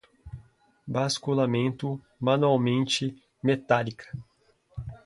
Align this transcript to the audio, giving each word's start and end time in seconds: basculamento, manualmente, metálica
basculamento, 0.87 2.01
manualmente, 2.19 3.15
metálica 3.43 4.07